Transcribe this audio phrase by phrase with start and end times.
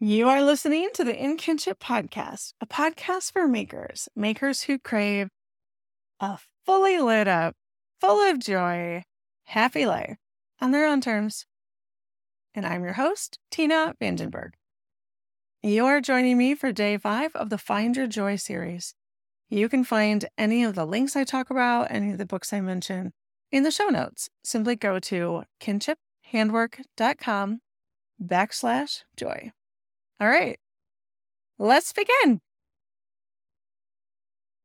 [0.00, 5.26] You are listening to the In Kinship Podcast, a podcast for makers, makers who crave
[6.20, 7.56] a fully lit up,
[8.00, 9.02] full of joy,
[9.46, 10.18] happy life
[10.60, 11.46] on their own terms.
[12.54, 14.50] And I'm your host, Tina Vandenberg.
[15.64, 18.94] You are joining me for day five of the Find Your Joy series.
[19.50, 22.60] You can find any of the links I talk about, any of the books I
[22.60, 23.14] mention
[23.50, 24.30] in the show notes.
[24.44, 27.60] Simply go to kinshiphandwork.com
[28.22, 29.50] backslash joy.
[30.20, 30.58] All right,
[31.60, 32.40] let's begin.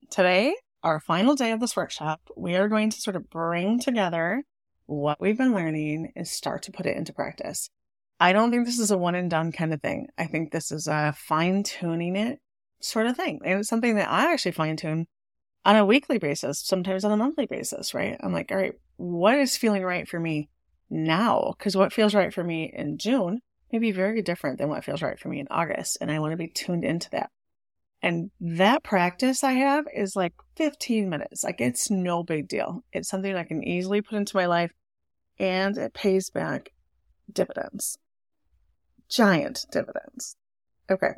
[0.09, 4.45] Today, our final day of this workshop, we are going to sort of bring together
[4.87, 7.69] what we've been learning and start to put it into practice.
[8.19, 10.07] I don't think this is a one and done kind of thing.
[10.17, 12.39] I think this is a fine tuning it
[12.79, 13.39] sort of thing.
[13.45, 15.05] And it's something that I actually fine tune
[15.65, 18.17] on a weekly basis, sometimes on a monthly basis, right?
[18.23, 20.49] I'm like, all right, what is feeling right for me
[20.89, 21.53] now?
[21.55, 23.41] Because what feels right for me in June
[23.73, 25.97] may be very different than what feels right for me in August.
[25.99, 27.31] And I want to be tuned into that.
[28.03, 31.43] And that practice I have is like 15 minutes.
[31.43, 32.83] Like it's no big deal.
[32.93, 34.71] It's something I can easily put into my life
[35.39, 36.71] and it pays back
[37.31, 37.97] dividends.
[39.09, 40.35] Giant dividends.
[40.91, 41.13] Okay.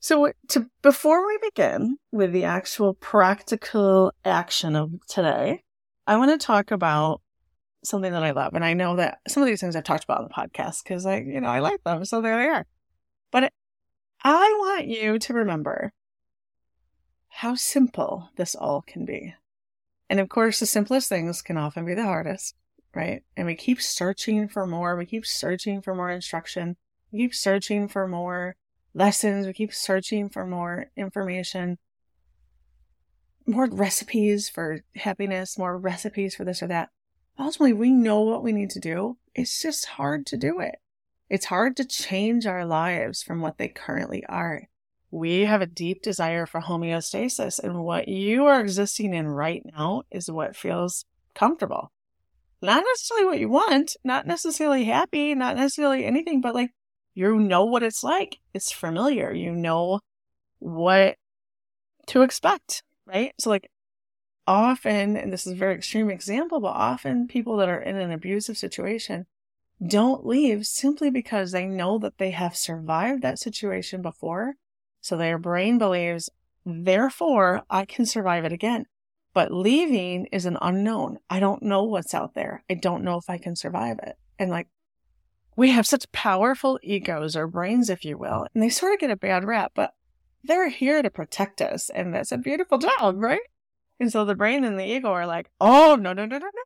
[0.00, 5.62] So to before we begin with the actual practical action of today,
[6.06, 7.20] I want to talk about
[7.84, 8.54] something that I love.
[8.54, 11.06] And I know that some of these things I've talked about on the podcast because
[11.06, 12.04] I, you know, I like them.
[12.04, 12.66] So there they are.
[13.30, 13.52] But
[14.22, 15.92] I want you to remember
[17.28, 19.34] how simple this all can be.
[20.10, 22.54] And of course, the simplest things can often be the hardest,
[22.94, 23.22] right?
[23.36, 24.96] And we keep searching for more.
[24.96, 26.76] We keep searching for more instruction.
[27.12, 28.56] We keep searching for more
[28.92, 29.46] lessons.
[29.46, 31.78] We keep searching for more information,
[33.46, 36.90] more recipes for happiness, more recipes for this or that.
[37.40, 39.16] Ultimately, we know what we need to do.
[39.34, 40.76] It's just hard to do it.
[41.30, 44.68] It's hard to change our lives from what they currently are.
[45.10, 50.02] We have a deep desire for homeostasis, and what you are existing in right now
[50.10, 51.90] is what feels comfortable.
[52.60, 56.70] Not necessarily what you want, not necessarily happy, not necessarily anything, but like
[57.14, 58.38] you know what it's like.
[58.52, 59.32] It's familiar.
[59.32, 60.00] You know
[60.58, 61.16] what
[62.08, 63.32] to expect, right?
[63.40, 63.70] So, like,
[64.50, 68.10] often, and this is a very extreme example, but often people that are in an
[68.10, 69.26] abusive situation
[69.86, 74.54] don't leave simply because they know that they have survived that situation before.
[75.00, 76.28] So their brain believes,
[76.66, 78.86] therefore, I can survive it again.
[79.32, 81.18] But leaving is an unknown.
[81.30, 82.64] I don't know what's out there.
[82.68, 84.16] I don't know if I can survive it.
[84.36, 84.66] And like,
[85.54, 89.10] we have such powerful egos or brains, if you will, and they sort of get
[89.10, 89.92] a bad rap, but
[90.42, 91.88] they're here to protect us.
[91.90, 93.40] And that's a beautiful job, right?
[94.00, 96.62] And so the brain and the ego are like, oh, no, no, no, no, no.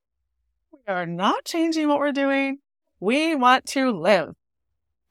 [0.72, 2.58] We are not changing what we're doing.
[3.00, 4.36] We want to live.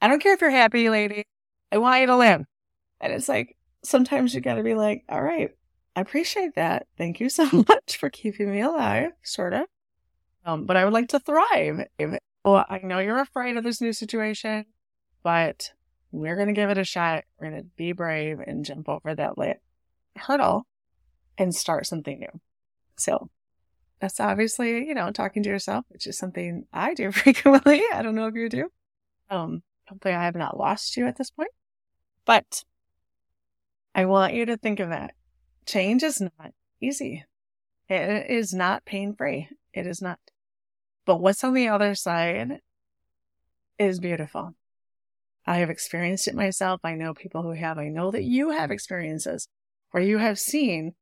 [0.01, 1.25] I don't care if you're happy, lady.
[1.69, 2.45] I want you to live.
[3.01, 5.51] And it's like, sometimes you got to be like, all right,
[5.97, 6.88] I appreciate that.
[6.97, 9.66] Thank you so much for keeping me alive, sort of.
[10.45, 11.88] Um, but I would like to thrive.
[12.00, 14.66] If well, I know you're afraid of this new situation,
[15.23, 15.72] but
[16.11, 17.25] we're going to give it a shot.
[17.40, 19.35] We're going to be brave and jump over that
[20.16, 20.66] hurdle
[21.38, 22.40] and start something new.
[22.98, 23.30] So
[24.00, 27.82] that's obviously, you know, talking to yourself, which is something I do frequently.
[27.94, 28.70] I don't know if you do.
[29.30, 31.52] Um, hopefully I have not lost you at this point,
[32.26, 32.64] but
[33.96, 35.14] I want you to think of that.
[35.66, 36.52] Change is not
[36.82, 37.24] easy.
[37.90, 39.50] It is not pain free.
[39.74, 40.20] It is not.
[41.06, 42.60] But what's on the other side
[43.78, 44.56] is beautiful.
[45.46, 46.82] I have experienced it myself.
[46.84, 47.78] I know people who have.
[47.78, 49.48] I know that you have experiences
[49.92, 50.94] where you have seen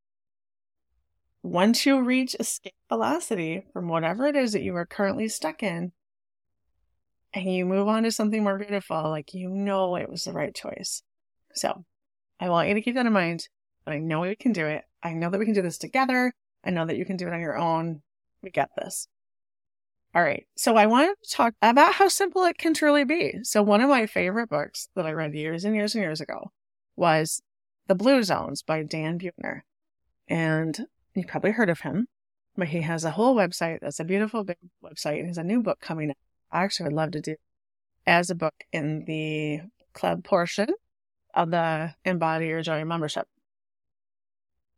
[1.43, 5.91] once you reach escape velocity from whatever it is that you are currently stuck in
[7.33, 10.53] and you move on to something more beautiful, like you know it was the right
[10.53, 11.01] choice.
[11.53, 11.85] So
[12.39, 13.47] I want you to keep that in mind,
[13.85, 14.83] but I know we can do it.
[15.01, 16.33] I know that we can do this together.
[16.63, 18.01] I know that you can do it on your own.
[18.43, 19.07] We got this.
[20.13, 20.45] All right.
[20.57, 23.39] So I wanted to talk about how simple it can truly be.
[23.43, 26.51] So one of my favorite books that I read years and years and years ago
[26.95, 27.41] was
[27.87, 29.61] The Blue Zones by Dan Buettner.
[30.27, 30.85] And
[31.15, 32.07] you probably heard of him,
[32.55, 35.61] but he has a whole website that's a beautiful big website and has a new
[35.61, 36.17] book coming out.
[36.51, 37.35] I actually would love to do
[38.05, 39.61] as a book in the
[39.93, 40.67] club portion
[41.33, 43.27] of the Embody Your Joy membership.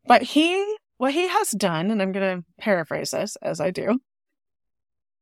[0.05, 3.99] But he, what he has done, and I'm going to paraphrase this as I do,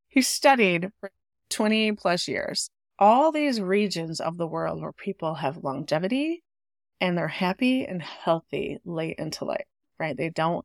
[0.08, 1.12] he studied for
[1.50, 2.70] 20 plus years
[3.02, 6.44] all these regions of the world where people have longevity
[7.02, 9.66] and they're happy and healthy late into life,
[10.00, 10.16] right?
[10.16, 10.64] They don't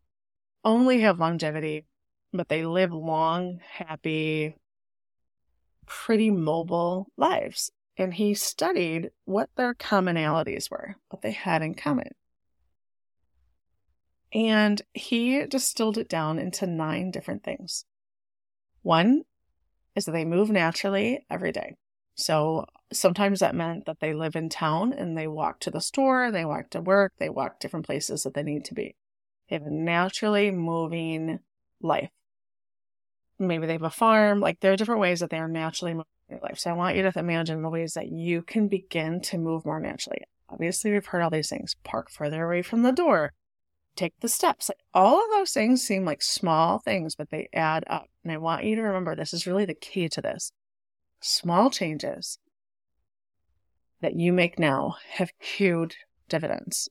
[0.66, 1.86] only have longevity,
[2.32, 4.56] but they live long, happy,
[5.86, 7.70] pretty mobile lives.
[7.98, 12.08] and he studied what their commonalities were, what they had in common.
[14.34, 17.86] And he distilled it down into nine different things.
[18.82, 19.22] One
[19.94, 21.76] is that they move naturally every day.
[22.16, 26.30] So sometimes that meant that they live in town and they walk to the store,
[26.30, 28.94] they walk to work, they walk different places that they need to be.
[29.48, 31.40] They have a naturally moving
[31.80, 32.10] life.
[33.38, 34.40] Maybe they have a farm.
[34.40, 36.58] Like there are different ways that they are naturally moving their life.
[36.58, 39.80] So I want you to imagine the ways that you can begin to move more
[39.80, 40.22] naturally.
[40.48, 41.76] Obviously, we've heard all these things.
[41.84, 43.32] Park further away from the door.
[43.94, 44.68] Take the steps.
[44.68, 48.06] Like all of those things seem like small things, but they add up.
[48.22, 50.52] And I want you to remember this is really the key to this.
[51.20, 52.38] Small changes
[54.00, 55.96] that you make now have huge
[56.28, 56.88] dividends.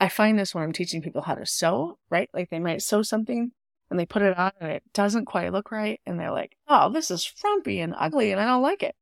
[0.00, 2.30] I find this when I'm teaching people how to sew, right?
[2.32, 3.52] Like they might sew something
[3.90, 6.00] and they put it on and it doesn't quite look right.
[6.06, 8.94] And they're like, oh, this is frumpy and ugly and I don't like it.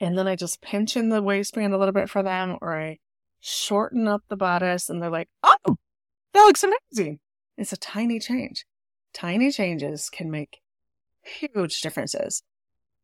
[0.00, 2.98] And then I just pinch in the waistband a little bit for them or I
[3.38, 5.76] shorten up the bodice and they're like, oh,
[6.32, 7.20] that looks amazing.
[7.56, 8.64] It's a tiny change.
[9.12, 10.62] Tiny changes can make
[11.22, 12.42] huge differences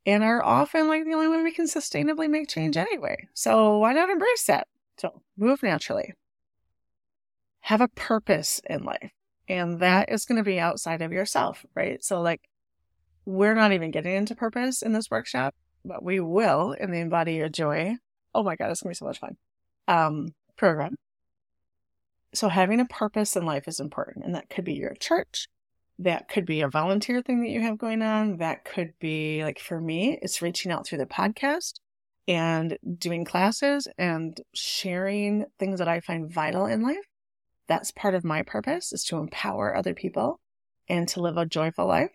[0.06, 3.28] and are often like the only way we can sustainably make change anyway.
[3.34, 4.68] So why not embrace that?
[4.98, 6.14] So move naturally.
[7.66, 9.10] Have a purpose in life.
[9.48, 12.02] And that is going to be outside of yourself, right?
[12.04, 12.42] So, like,
[13.24, 15.52] we're not even getting into purpose in this workshop,
[15.84, 17.96] but we will in the Embody Your Joy.
[18.32, 19.36] Oh my God, it's going to be so much fun.
[19.88, 20.94] Um, program.
[22.34, 24.26] So, having a purpose in life is important.
[24.26, 25.48] And that could be your church.
[25.98, 28.36] That could be a volunteer thing that you have going on.
[28.36, 31.80] That could be, like, for me, it's reaching out through the podcast
[32.28, 37.08] and doing classes and sharing things that I find vital in life
[37.68, 40.40] that's part of my purpose is to empower other people
[40.88, 42.10] and to live a joyful life.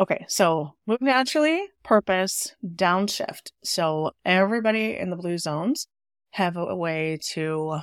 [0.00, 3.50] Okay, so move naturally, purpose, downshift.
[3.64, 5.88] So everybody in the blue zones
[6.30, 7.80] have a way to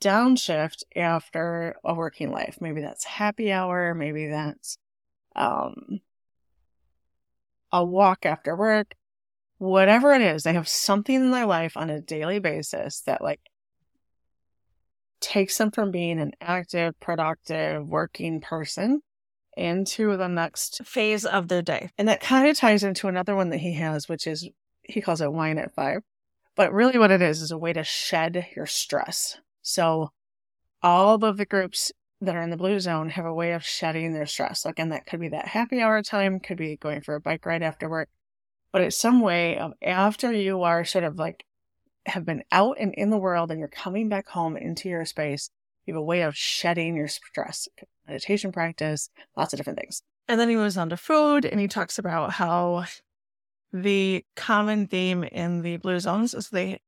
[0.00, 2.58] downshift after a working life.
[2.60, 4.78] Maybe that's happy hour, maybe that's
[5.36, 6.00] um,
[7.72, 8.94] a walk after work,
[9.58, 13.40] whatever it is, they have something in their life on a daily basis that like
[15.20, 19.00] takes them from being an active, productive, working person
[19.56, 21.90] into the next phase of their day.
[21.96, 24.48] And that kind of ties into another one that he has, which is
[24.82, 26.02] he calls it wine at five.
[26.54, 29.38] But really, what it is is a way to shed your stress.
[29.62, 30.10] So,
[30.82, 34.12] all of the groups that are in the blue zone have a way of shedding
[34.12, 34.64] their stress.
[34.64, 37.62] Again, that could be that happy hour time, could be going for a bike ride
[37.62, 38.08] after work,
[38.76, 41.46] but it's some way of after you are sort of like
[42.04, 45.48] have been out and in the world and you're coming back home into your space,
[45.86, 47.68] you have a way of shedding your stress.
[48.06, 50.02] Meditation practice, lots of different things.
[50.28, 52.84] And then he moves on to food and he talks about how
[53.72, 56.80] the common theme in the blue zones is they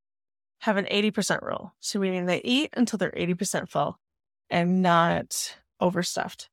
[0.59, 1.75] have an 80% rule.
[1.81, 3.99] So meaning they eat until they're 80% full
[4.51, 6.51] and not overstuffed.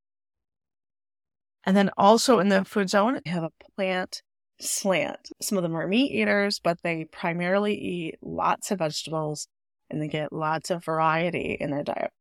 [1.65, 4.21] And then also in the food zone, you have a plant
[4.59, 5.29] slant.
[5.41, 9.47] Some of them are meat eaters, but they primarily eat lots of vegetables
[9.89, 12.11] and they get lots of variety in their diet.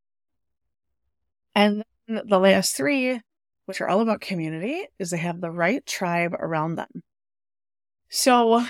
[1.55, 3.21] And the last three,
[3.67, 7.03] which are all about community, is they have the right tribe around them.
[8.09, 8.65] So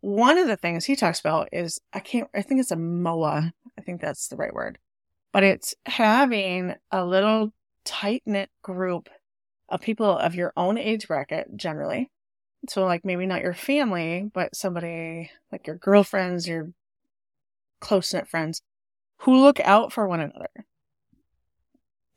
[0.00, 3.52] one of the things he talks about is I can't I think it's a MOA.
[3.78, 4.78] I think that's the right word.
[5.32, 7.52] But it's having a little
[7.84, 9.08] tight knit group
[9.74, 12.10] of people of your own age bracket generally.
[12.68, 16.70] So, like, maybe not your family, but somebody like your girlfriends, your
[17.80, 18.62] close knit friends
[19.18, 20.48] who look out for one another,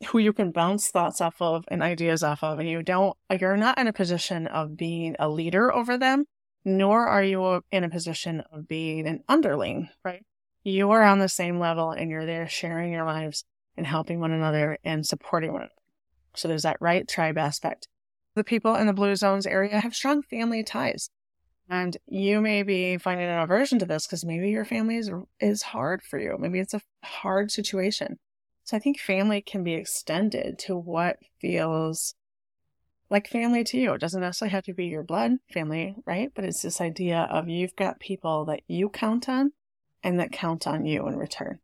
[0.06, 2.58] who you can bounce thoughts off of and ideas off of.
[2.60, 6.24] And you don't, you're not in a position of being a leader over them,
[6.64, 10.24] nor are you in a position of being an underling, right?
[10.62, 13.44] You are on the same level and you're there sharing your lives
[13.76, 15.72] and helping one another and supporting one another.
[16.38, 17.88] So there's that right tribe aspect.
[18.34, 21.10] The people in the blue zones area have strong family ties.
[21.68, 25.62] And you may be finding an aversion to this because maybe your family is, is
[25.62, 26.36] hard for you.
[26.38, 28.18] Maybe it's a hard situation.
[28.64, 32.14] So I think family can be extended to what feels
[33.10, 33.94] like family to you.
[33.94, 36.30] It doesn't necessarily have to be your blood family, right?
[36.34, 39.52] But it's this idea of you've got people that you count on
[40.02, 41.58] and that count on you in return.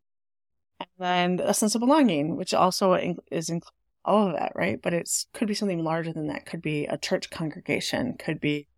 [0.81, 2.95] And then a sense of belonging, which also
[3.31, 3.73] is included
[4.05, 4.81] all of that, right?
[4.83, 6.47] But it could be something larger than that.
[6.47, 8.69] Could be a church congregation, could be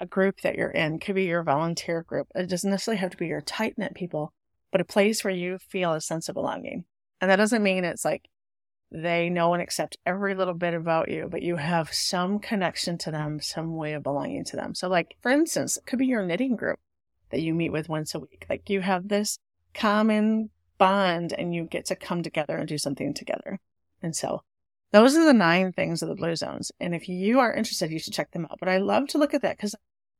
[0.00, 2.28] a group that you're in, could be your volunteer group.
[2.34, 4.32] It doesn't necessarily have to be your tight knit people,
[4.72, 6.84] but a place where you feel a sense of belonging.
[7.20, 8.28] And that doesn't mean it's like
[8.94, 13.10] They know and accept every little bit about you, but you have some connection to
[13.10, 14.72] them, some way of belonging to them.
[14.74, 16.78] So, like, for instance, it could be your knitting group
[17.30, 18.46] that you meet with once a week.
[18.48, 19.38] Like, you have this
[19.74, 23.58] common bond and you get to come together and do something together.
[24.00, 24.42] And so,
[24.94, 26.70] those are the nine things of the blue zones.
[26.78, 28.60] And if you are interested, you should check them out.
[28.60, 29.74] But I love to look at that because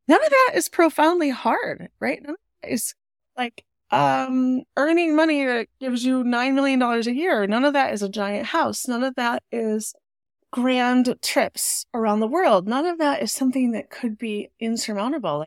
[0.08, 2.20] none of that is profoundly hard, right?
[2.20, 2.96] None of that is
[3.36, 7.46] like um, earning money that gives you $9 million a year.
[7.46, 8.88] None of that is a giant house.
[8.88, 9.94] None of that is
[10.50, 12.66] grand trips around the world.
[12.66, 15.46] None of that is something that could be insurmountable.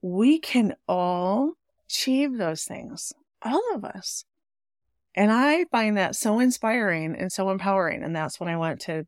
[0.00, 1.52] We can all
[1.86, 3.12] achieve those things,
[3.42, 4.24] all of us.
[5.18, 8.04] And I find that so inspiring and so empowering.
[8.04, 9.04] And that's what I want to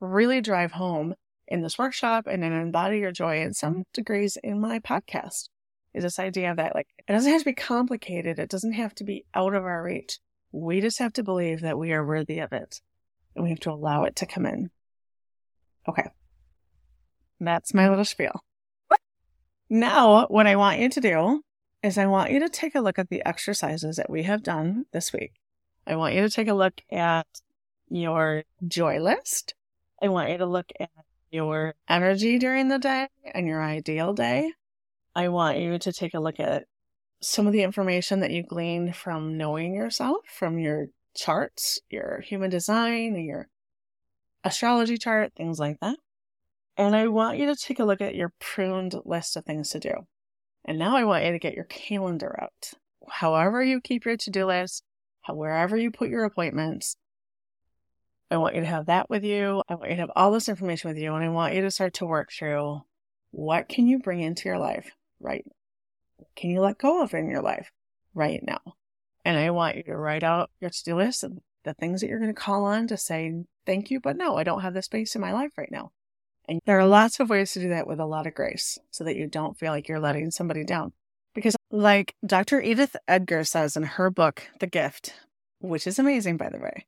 [0.00, 1.14] really drive home
[1.46, 5.48] in this workshop and in Embody Your Joy in some degrees in my podcast
[5.94, 8.40] is this idea that like it doesn't have to be complicated.
[8.40, 10.18] It doesn't have to be out of our reach.
[10.50, 12.80] We just have to believe that we are worthy of it
[13.36, 14.70] and we have to allow it to come in.
[15.88, 16.10] Okay.
[17.38, 18.42] That's my little spiel.
[19.70, 21.42] Now, what I want you to do
[21.82, 24.86] is I want you to take a look at the exercises that we have done
[24.92, 25.32] this week.
[25.86, 27.26] I want you to take a look at
[27.88, 29.54] your joy list.
[30.02, 30.90] I want you to look at
[31.30, 34.52] your energy during the day and your ideal day.
[35.14, 36.64] I want you to take a look at
[37.20, 42.50] some of the information that you gleaned from knowing yourself, from your charts, your human
[42.50, 43.48] design, your
[44.44, 45.96] astrology chart, things like that.
[46.76, 49.80] And I want you to take a look at your pruned list of things to
[49.80, 50.06] do.
[50.66, 52.72] And now I want you to get your calendar out.
[53.08, 54.82] However, you keep your to do list,
[55.28, 56.96] wherever you put your appointments,
[58.30, 59.62] I want you to have that with you.
[59.68, 61.14] I want you to have all this information with you.
[61.14, 62.82] And I want you to start to work through
[63.30, 65.52] what can you bring into your life right now?
[66.34, 67.70] can you let go of in your life
[68.14, 68.60] right now?
[69.24, 72.08] And I want you to write out your to do list and the things that
[72.08, 74.82] you're going to call on to say thank you, but no, I don't have the
[74.82, 75.90] space in my life right now.
[76.48, 79.04] And there are lots of ways to do that with a lot of grace so
[79.04, 80.92] that you don't feel like you're letting somebody down.
[81.34, 82.60] Because, like Dr.
[82.60, 85.14] Edith Eger says in her book, The Gift,
[85.60, 86.86] which is amazing, by the way,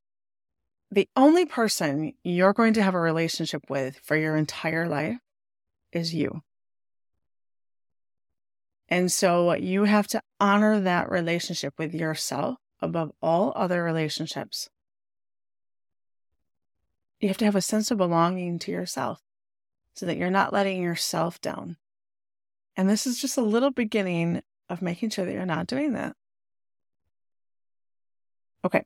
[0.90, 5.18] the only person you're going to have a relationship with for your entire life
[5.92, 6.42] is you.
[8.88, 14.70] And so you have to honor that relationship with yourself above all other relationships.
[17.20, 19.20] You have to have a sense of belonging to yourself
[19.98, 21.76] so that you're not letting yourself down.
[22.76, 26.14] And this is just a little beginning of making sure that you're not doing that.
[28.64, 28.84] Okay.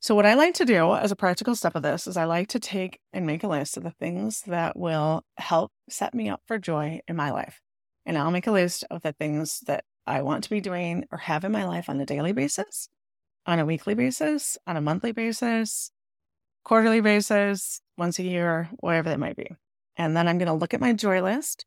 [0.00, 2.48] So, what I like to do as a practical step of this is I like
[2.48, 6.40] to take and make a list of the things that will help set me up
[6.46, 7.60] for joy in my life.
[8.06, 11.18] And I'll make a list of the things that I want to be doing or
[11.18, 12.88] have in my life on a daily basis,
[13.44, 15.90] on a weekly basis, on a monthly basis,
[16.64, 19.50] quarterly basis, once a year, whatever that might be.
[19.96, 21.66] And then I'm going to look at my joy list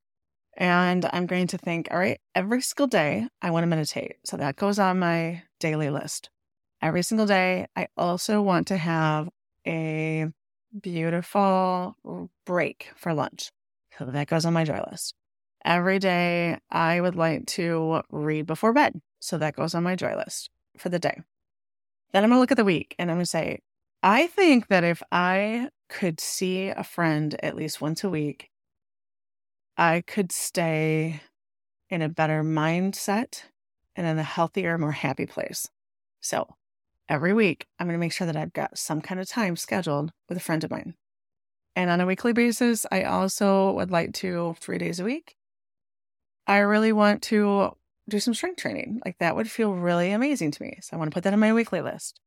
[0.57, 4.15] and I'm going to think, all right, every single day I want to meditate.
[4.23, 6.29] So that goes on my daily list.
[6.81, 9.29] Every single day, I also want to have
[9.65, 10.27] a
[10.79, 11.95] beautiful
[12.45, 13.51] break for lunch.
[13.97, 15.15] So that goes on my joy list.
[15.63, 19.01] Every day, I would like to read before bed.
[19.19, 21.21] So that goes on my joy list for the day.
[22.11, 23.59] Then I'm going to look at the week and I'm going to say,
[24.03, 28.49] I think that if I could see a friend at least once a week,
[29.77, 31.21] I could stay
[31.89, 33.43] in a better mindset
[33.95, 35.69] and in a healthier, more happy place.
[36.21, 36.55] So
[37.07, 40.11] every week, I'm going to make sure that I've got some kind of time scheduled
[40.27, 40.95] with a friend of mine.
[41.75, 45.35] And on a weekly basis, I also would like to, three days a week,
[46.47, 47.71] I really want to
[48.07, 49.01] do some strength training.
[49.03, 50.77] Like that would feel really amazing to me.
[50.81, 52.19] So I want to put that on my weekly list.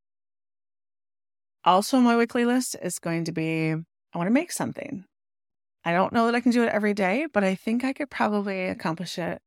[1.65, 3.75] Also, my weekly list is going to be
[4.15, 5.05] I want to make something.
[5.85, 8.11] I don't know that I can do it every day, but I think I could
[8.11, 9.41] probably accomplish it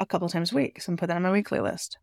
[0.00, 0.80] a couple times a week.
[0.80, 1.98] So I'm put that on my weekly list.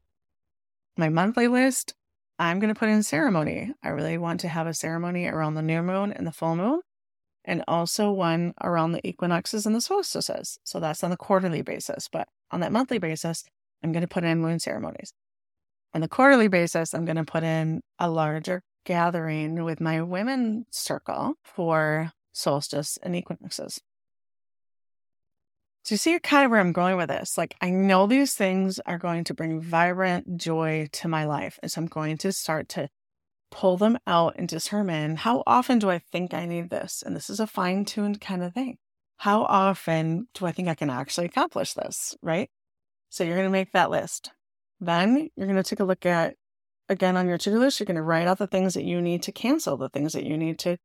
[0.97, 1.93] My monthly list,
[2.37, 3.73] I'm going to put in ceremony.
[3.83, 6.81] I really want to have a ceremony around the new moon and the full moon
[7.45, 10.59] and also one around the equinoxes and the solstices.
[10.63, 12.07] So that's on the quarterly basis.
[12.11, 13.43] But on that monthly basis,
[13.83, 15.13] I'm going to put in moon ceremonies.
[15.93, 20.65] On the quarterly basis, I'm going to put in a larger gathering with my women
[20.71, 23.81] circle for solstice and equinoxes.
[25.83, 27.37] So you see kind of where I'm going with this.
[27.37, 31.57] Like I know these things are going to bring vibrant joy to my life.
[31.61, 32.89] And so I'm going to start to
[33.51, 37.01] pull them out and determine how often do I think I need this?
[37.03, 38.77] And this is a fine tuned kind of thing.
[39.17, 42.15] How often do I think I can actually accomplish this?
[42.21, 42.49] Right.
[43.09, 44.31] So you're going to make that list.
[44.79, 46.35] Then you're going to take a look at
[46.89, 49.01] again on your to do list, you're going to write out the things that you
[49.01, 50.77] need to cancel, the things that you need to.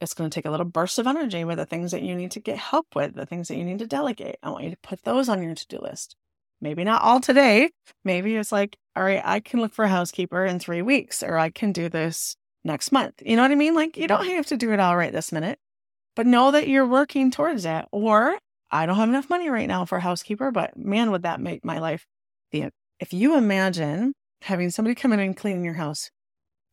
[0.00, 2.30] It's going to take a little burst of energy with the things that you need
[2.32, 4.36] to get help with, the things that you need to delegate.
[4.42, 6.16] I want you to put those on your to do list.
[6.62, 7.70] Maybe not all today.
[8.02, 11.38] Maybe it's like, all right, I can look for a housekeeper in three weeks, or
[11.38, 13.22] I can do this next month.
[13.24, 13.74] You know what I mean?
[13.74, 15.58] Like, you don't have to do it all right this minute,
[16.16, 17.88] but know that you're working towards that.
[17.92, 18.38] Or
[18.70, 21.64] I don't have enough money right now for a housekeeper, but man, would that make
[21.64, 22.06] my life
[22.52, 22.70] the.
[22.98, 26.10] If you imagine having somebody come in and clean your house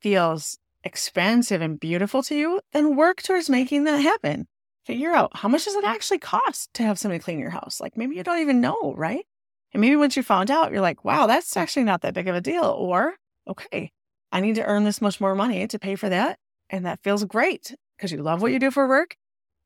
[0.02, 4.48] feels expansive and beautiful to you, then work towards making that happen.
[4.86, 7.82] Figure out how much does it actually cost to have somebody clean your house?
[7.82, 9.26] Like maybe you don't even know, right?
[9.74, 12.36] And maybe once you found out, you're like, wow, that's actually not that big of
[12.36, 12.64] a deal.
[12.64, 13.16] Or,
[13.48, 13.92] okay,
[14.32, 16.40] I need to earn this much more money to pay for that.
[16.70, 19.18] And that feels great because you love what you do for work,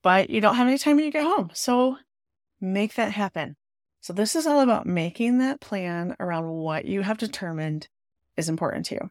[0.01, 1.51] but you don't have any time when you get home.
[1.53, 1.98] So
[2.60, 3.55] make that happen.
[4.01, 7.88] So this is all about making that plan around what you have determined
[8.36, 9.10] is important to you.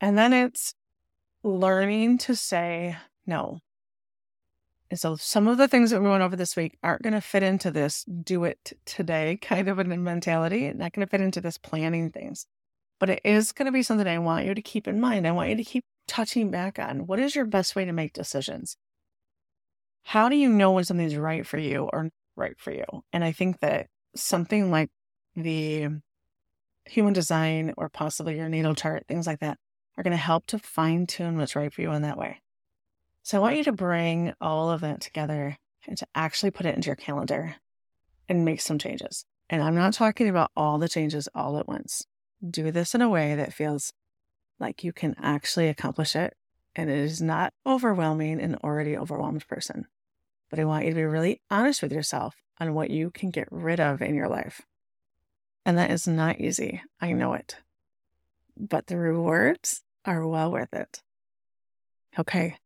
[0.00, 0.74] And then it's
[1.42, 3.58] learning to say no.
[4.90, 7.20] And so some of the things that we went over this week aren't going to
[7.20, 11.40] fit into this do it today kind of a mentality, not going to fit into
[11.40, 12.46] this planning things.
[13.00, 15.26] But it is going to be something I want you to keep in mind.
[15.26, 18.12] I want you to keep touching back on what is your best way to make
[18.12, 18.76] decisions?
[20.04, 22.84] How do you know when something's right for you or right for you?
[23.12, 24.90] And I think that something like
[25.34, 25.88] the
[26.86, 29.58] human design or possibly your natal chart, things like that,
[29.96, 32.40] are going to help to fine tune what's right for you in that way.
[33.22, 35.56] So I want you to bring all of that together
[35.86, 37.56] and to actually put it into your calendar
[38.28, 39.24] and make some changes.
[39.48, 42.06] And I'm not talking about all the changes all at once.
[42.48, 43.92] Do this in a way that feels
[44.60, 46.34] like you can actually accomplish it
[46.76, 49.86] and it is not overwhelming an already overwhelmed person.
[50.50, 53.48] But I want you to be really honest with yourself on what you can get
[53.50, 54.62] rid of in your life.
[55.64, 56.82] And that is not easy.
[57.00, 57.56] I know it.
[58.56, 61.02] But the rewards are well worth it.
[62.18, 62.56] Okay.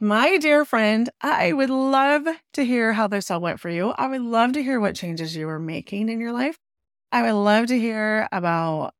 [0.00, 3.90] My dear friend, I would love to hear how this all went for you.
[3.90, 6.58] I would love to hear what changes you were making in your life.
[7.12, 8.94] I would love to hear about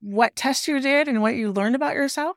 [0.00, 2.36] what tests you did and what you learned about yourself.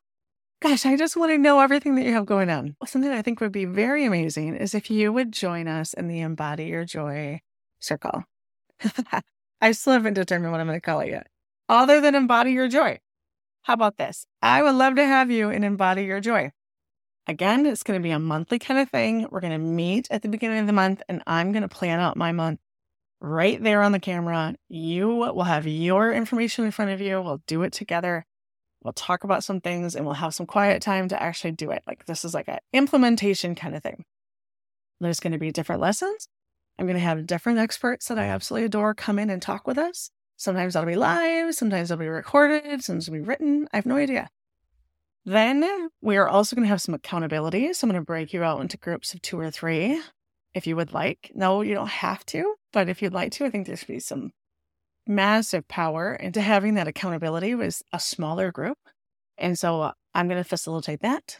[0.61, 2.75] Gosh, I just want to know everything that you have going on.
[2.85, 6.21] Something I think would be very amazing is if you would join us in the
[6.21, 7.41] Embody Your Joy
[7.79, 8.23] circle.
[9.61, 11.27] I still haven't determined what I'm going to call it yet,
[11.69, 12.99] other than Embody Your Joy.
[13.63, 14.25] How about this?
[14.41, 16.51] I would love to have you in Embody Your Joy.
[17.27, 19.27] Again, it's going to be a monthly kind of thing.
[19.31, 21.99] We're going to meet at the beginning of the month and I'm going to plan
[21.99, 22.59] out my month
[23.19, 24.55] right there on the camera.
[24.69, 27.21] You will have your information in front of you.
[27.21, 28.25] We'll do it together.
[28.85, 31.81] We'll talk about some things and we'll have some quiet time to actually do it.
[31.87, 34.05] Like this is like an implementation kind of thing.
[35.01, 36.27] There's going to be different lessons.
[36.77, 39.79] I'm going to have different experts that I absolutely adore come in and talk with
[39.79, 40.11] us.
[40.37, 43.67] Sometimes that'll be live, sometimes it'll be recorded, sometimes it'll be written.
[43.73, 44.29] I have no idea.
[45.25, 47.73] Then we are also going to have some accountability.
[47.73, 49.99] So I'm going to break you out into groups of two or three
[50.53, 51.31] if you would like.
[51.33, 53.99] No, you don't have to, but if you'd like to, I think there should be
[53.99, 54.31] some
[55.07, 58.77] massive power into having that accountability with a smaller group.
[59.37, 61.39] And so uh, I'm going to facilitate that.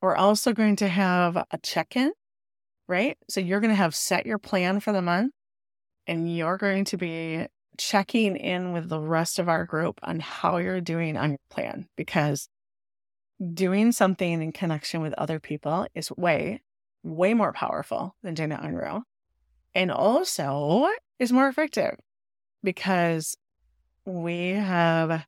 [0.00, 2.12] We're also going to have a check in,
[2.86, 3.18] right?
[3.28, 5.32] So you're going to have set your plan for the month
[6.06, 7.46] and you're going to be
[7.76, 11.86] checking in with the rest of our group on how you're doing on your plan
[11.96, 12.48] because
[13.54, 16.62] doing something in connection with other people is way,
[17.02, 19.02] way more powerful than doing it on your own.
[19.74, 21.96] And also is more effective
[22.62, 23.36] because
[24.04, 25.24] we have, I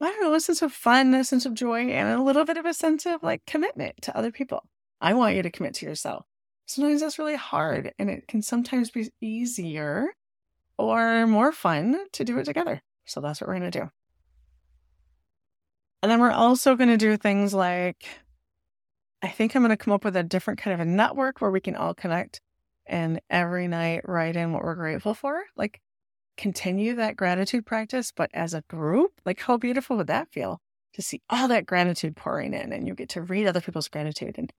[0.00, 2.66] don't know, a sense of fun, a sense of joy, and a little bit of
[2.66, 4.64] a sense of like commitment to other people.
[5.00, 6.26] I want you to commit to yourself.
[6.66, 10.14] Sometimes that's really hard, and it can sometimes be easier
[10.78, 12.82] or more fun to do it together.
[13.04, 13.90] So that's what we're going to do.
[16.02, 18.06] And then we're also going to do things like
[19.22, 21.50] I think I'm going to come up with a different kind of a network where
[21.50, 22.42] we can all connect
[22.84, 25.44] and every night write in what we're grateful for.
[25.56, 25.80] Like
[26.36, 30.60] continue that gratitude practice, but as a group, like how beautiful would that feel
[30.94, 34.36] to see all that gratitude pouring in and you get to read other people's gratitude.
[34.38, 34.52] And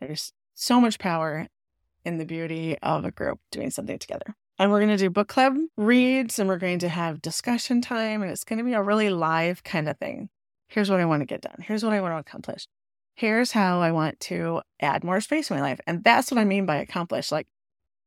[0.00, 1.48] there's so much power
[2.04, 4.34] in the beauty of a group doing something together.
[4.58, 8.22] And we're going to do book club reads and we're going to have discussion time.
[8.22, 10.28] And it's going to be a really live kind of thing
[10.70, 11.56] here's what I want to get done.
[11.60, 12.66] Here's what I want to accomplish.
[13.14, 15.80] Here's how I want to add more space in my life.
[15.86, 17.30] And that's what I mean by accomplish.
[17.30, 17.48] Like,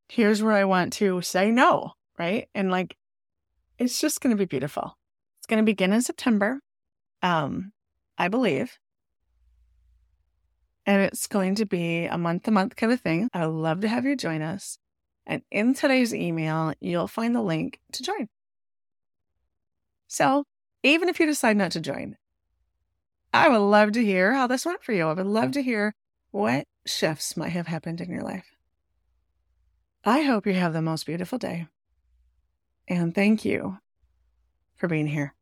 [0.10, 2.48] here's where I want to say no, right?
[2.56, 2.96] And like,
[3.78, 4.98] it's just going to be beautiful.
[5.40, 6.60] It's going to begin in September,
[7.22, 7.72] um,
[8.18, 8.78] I believe.
[10.86, 13.30] And it's going to be a month to month kind of thing.
[13.34, 14.78] I would love to have you join us.
[15.26, 18.28] And in today's email, you'll find the link to join.
[20.08, 20.44] So
[20.84, 22.18] even if you decide not to join,
[23.34, 25.08] I would love to hear how this went for you.
[25.08, 25.96] I would love to hear
[26.32, 28.52] what shifts might have happened in your life.
[30.06, 31.68] I hope you have the most beautiful day.
[32.94, 33.80] And thank you
[34.76, 35.34] for being here.